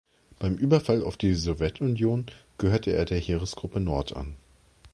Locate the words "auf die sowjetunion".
1.03-2.25